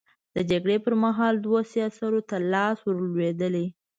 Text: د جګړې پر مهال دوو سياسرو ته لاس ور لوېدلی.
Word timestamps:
د 0.35 0.37
جګړې 0.51 0.77
پر 0.85 0.93
مهال 1.03 1.33
دوو 1.43 1.59
سياسرو 1.73 2.21
ته 2.29 2.37
لاس 2.53 2.77
ور 2.83 2.97
لوېدلی. 3.13 3.67